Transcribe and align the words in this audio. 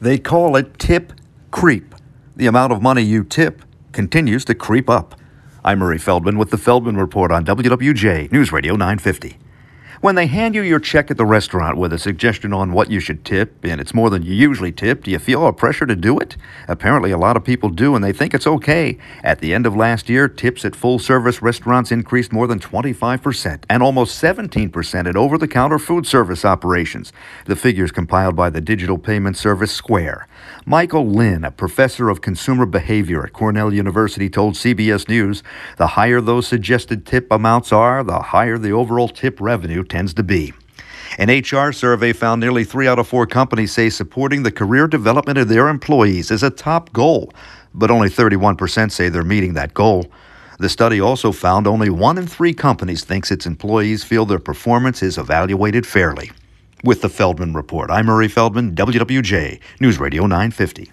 They 0.00 0.18
call 0.18 0.54
it 0.54 0.78
tip 0.78 1.12
creep. 1.50 1.94
The 2.36 2.46
amount 2.46 2.72
of 2.72 2.80
money 2.80 3.02
you 3.02 3.24
tip 3.24 3.62
continues 3.90 4.44
to 4.44 4.54
creep 4.54 4.88
up. 4.88 5.16
I'm 5.64 5.80
Murray 5.80 5.98
Feldman 5.98 6.38
with 6.38 6.50
the 6.50 6.58
Feldman 6.58 6.96
Report 6.96 7.32
on 7.32 7.44
WWJ 7.44 8.30
News 8.30 8.52
Radio 8.52 8.74
950. 8.74 9.38
When 10.00 10.14
they 10.14 10.28
hand 10.28 10.54
you 10.54 10.62
your 10.62 10.78
check 10.78 11.10
at 11.10 11.16
the 11.16 11.26
restaurant 11.26 11.76
with 11.76 11.92
a 11.92 11.98
suggestion 11.98 12.52
on 12.52 12.72
what 12.72 12.88
you 12.88 13.00
should 13.00 13.24
tip, 13.24 13.64
and 13.64 13.80
it's 13.80 13.92
more 13.92 14.10
than 14.10 14.22
you 14.22 14.32
usually 14.32 14.70
tip, 14.70 15.02
do 15.02 15.10
you 15.10 15.18
feel 15.18 15.44
a 15.44 15.52
pressure 15.52 15.86
to 15.86 15.96
do 15.96 16.20
it? 16.20 16.36
Apparently, 16.68 17.10
a 17.10 17.18
lot 17.18 17.36
of 17.36 17.42
people 17.42 17.68
do, 17.68 17.96
and 17.96 18.04
they 18.04 18.12
think 18.12 18.32
it's 18.32 18.46
okay. 18.46 18.96
At 19.24 19.40
the 19.40 19.52
end 19.52 19.66
of 19.66 19.74
last 19.74 20.08
year, 20.08 20.28
tips 20.28 20.64
at 20.64 20.76
full 20.76 21.00
service 21.00 21.42
restaurants 21.42 21.90
increased 21.90 22.32
more 22.32 22.46
than 22.46 22.60
25%, 22.60 23.64
and 23.68 23.82
almost 23.82 24.22
17% 24.22 25.08
at 25.08 25.16
over 25.16 25.36
the 25.36 25.48
counter 25.48 25.80
food 25.80 26.06
service 26.06 26.44
operations. 26.44 27.12
The 27.46 27.56
figures 27.56 27.90
compiled 27.90 28.36
by 28.36 28.50
the 28.50 28.60
digital 28.60 28.98
payment 28.98 29.36
service 29.36 29.72
Square. 29.72 30.28
Michael 30.64 31.08
Lynn, 31.08 31.42
a 31.42 31.50
professor 31.50 32.08
of 32.08 32.20
consumer 32.20 32.66
behavior 32.66 33.24
at 33.24 33.32
Cornell 33.32 33.74
University, 33.74 34.30
told 34.30 34.54
CBS 34.54 35.08
News 35.08 35.42
the 35.76 35.88
higher 35.88 36.20
those 36.20 36.46
suggested 36.46 37.04
tip 37.04 37.26
amounts 37.32 37.72
are, 37.72 38.04
the 38.04 38.20
higher 38.20 38.58
the 38.58 38.70
overall 38.70 39.08
tip 39.08 39.40
revenue 39.40 39.82
tends 39.88 40.14
to 40.14 40.22
be. 40.22 40.52
An 41.16 41.30
HR 41.30 41.72
survey 41.72 42.12
found 42.12 42.40
nearly 42.40 42.64
three 42.64 42.86
out 42.86 42.98
of 42.98 43.08
four 43.08 43.26
companies 43.26 43.72
say 43.72 43.88
supporting 43.88 44.42
the 44.42 44.52
career 44.52 44.86
development 44.86 45.38
of 45.38 45.48
their 45.48 45.68
employees 45.68 46.30
is 46.30 46.42
a 46.42 46.50
top 46.50 46.92
goal, 46.92 47.32
but 47.74 47.90
only 47.90 48.08
31% 48.08 48.92
say 48.92 49.08
they're 49.08 49.24
meeting 49.24 49.54
that 49.54 49.74
goal. 49.74 50.06
The 50.58 50.68
study 50.68 51.00
also 51.00 51.32
found 51.32 51.66
only 51.66 51.88
one 51.88 52.18
in 52.18 52.26
three 52.26 52.52
companies 52.52 53.04
thinks 53.04 53.30
its 53.30 53.46
employees 53.46 54.04
feel 54.04 54.26
their 54.26 54.38
performance 54.38 55.02
is 55.02 55.16
evaluated 55.16 55.86
fairly. 55.86 56.30
With 56.84 57.00
the 57.00 57.08
Feldman 57.08 57.54
Report, 57.54 57.90
I'm 57.90 58.06
Murray 58.06 58.28
Feldman, 58.28 58.74
WWJ, 58.74 59.60
News 59.80 59.98
Radio 59.98 60.22
950. 60.22 60.92